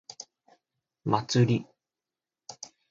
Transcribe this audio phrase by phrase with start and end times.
[1.05, 1.67] 祭り